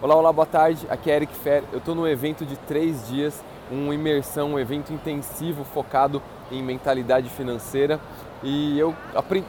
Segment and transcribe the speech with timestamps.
[0.00, 0.86] Olá, olá, boa tarde.
[0.88, 1.64] Aqui é Eric Fer.
[1.72, 7.28] Eu estou num evento de três dias, uma imersão, um evento intensivo focado em mentalidade
[7.28, 7.98] financeira.
[8.40, 8.94] E eu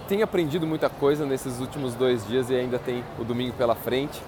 [0.08, 4.20] tenho aprendido muita coisa nesses últimos dois dias e ainda tem o domingo pela frente.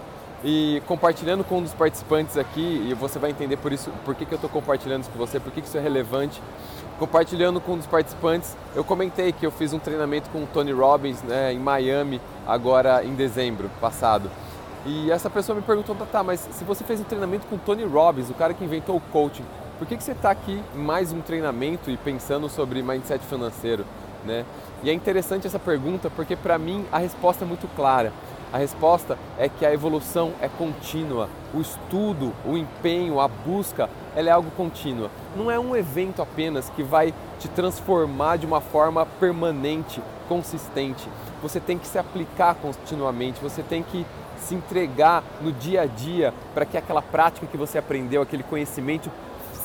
[0.43, 4.23] E compartilhando com um dos participantes aqui, e você vai entender por isso, por que,
[4.23, 6.39] que eu estou compartilhando isso com você, por que, que isso é relevante.
[6.99, 10.71] Compartilhando com um dos participantes, eu comentei que eu fiz um treinamento com o Tony
[10.71, 14.29] Robbins né, em Miami, agora em dezembro passado.
[14.85, 18.29] E essa pessoa me perguntou, tá, mas se você fez um treinamento com Tony Robbins,
[18.29, 19.45] o cara que inventou o coaching,
[19.77, 23.85] por que, que você está aqui em mais um treinamento e pensando sobre mindset financeiro?
[24.25, 24.45] Né?
[24.83, 28.11] E é interessante essa pergunta porque para mim a resposta é muito clara.
[28.53, 31.29] A resposta é que a evolução é contínua.
[31.53, 35.09] O estudo, o empenho, a busca, ela é algo contínua.
[35.37, 41.07] Não é um evento apenas que vai te transformar de uma forma permanente, consistente.
[41.41, 44.05] Você tem que se aplicar continuamente, você tem que
[44.37, 49.09] se entregar no dia a dia para que aquela prática que você aprendeu, aquele conhecimento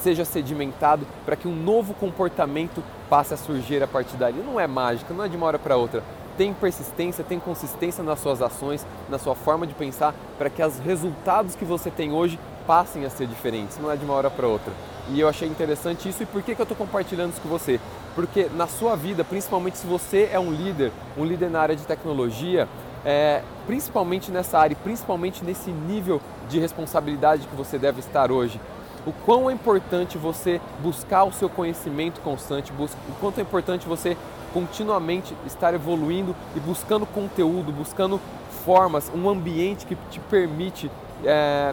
[0.01, 4.41] seja sedimentado, para que um novo comportamento passe a surgir a partir dali.
[4.41, 6.05] Não é mágica, não é de uma hora para outra.
[6.37, 10.79] Tem persistência, tem consistência nas suas ações, na sua forma de pensar, para que os
[10.79, 14.47] resultados que você tem hoje passem a ser diferentes, não é de uma hora para
[14.47, 14.73] outra.
[15.09, 17.81] E eu achei interessante isso e por que, que eu estou compartilhando isso com você?
[18.15, 21.85] Porque na sua vida, principalmente se você é um líder, um líder na área de
[21.85, 22.69] tecnologia,
[23.05, 28.61] é, principalmente nessa área, principalmente nesse nível de responsabilidade que você deve estar hoje.
[29.07, 34.17] O quão é importante você buscar o seu conhecimento constante, o quanto é importante você
[34.53, 38.21] continuamente estar evoluindo e buscando conteúdo, buscando
[38.65, 40.91] formas, um ambiente que te permite
[41.25, 41.73] é,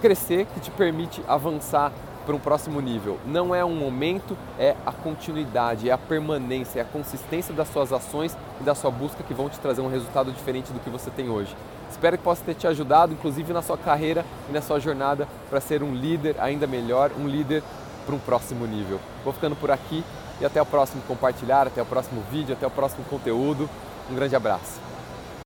[0.00, 1.90] crescer, que te permite avançar
[2.24, 3.18] para um próximo nível.
[3.26, 7.92] Não é um momento, é a continuidade, é a permanência, é a consistência das suas
[7.92, 11.10] ações e da sua busca que vão te trazer um resultado diferente do que você
[11.10, 11.54] tem hoje.
[11.90, 15.60] Espero que possa ter te ajudado, inclusive na sua carreira e na sua jornada para
[15.60, 17.62] ser um líder ainda melhor, um líder
[18.06, 18.98] para um próximo nível.
[19.24, 20.02] Vou ficando por aqui
[20.40, 23.68] e até o próximo compartilhar, até o próximo vídeo, até o próximo conteúdo.
[24.10, 24.80] Um grande abraço.